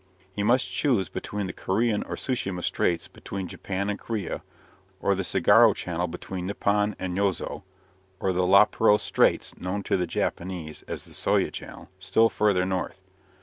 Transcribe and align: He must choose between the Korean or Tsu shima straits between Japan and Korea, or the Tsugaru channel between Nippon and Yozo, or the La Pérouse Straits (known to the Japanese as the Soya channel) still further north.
He 0.31 0.41
must 0.41 0.67
choose 0.71 1.09
between 1.09 1.45
the 1.45 1.53
Korean 1.53 2.01
or 2.01 2.15
Tsu 2.15 2.33
shima 2.33 2.63
straits 2.63 3.07
between 3.07 3.47
Japan 3.47 3.87
and 3.87 3.99
Korea, 3.99 4.41
or 4.99 5.13
the 5.13 5.21
Tsugaru 5.21 5.75
channel 5.75 6.07
between 6.07 6.47
Nippon 6.47 6.95
and 6.97 7.15
Yozo, 7.15 7.61
or 8.19 8.33
the 8.33 8.43
La 8.47 8.65
Pérouse 8.65 9.01
Straits 9.01 9.55
(known 9.59 9.83
to 9.83 9.97
the 9.97 10.07
Japanese 10.07 10.81
as 10.87 11.03
the 11.03 11.13
Soya 11.13 11.53
channel) 11.53 11.91
still 11.99 12.29
further 12.29 12.65
north. 12.65 12.99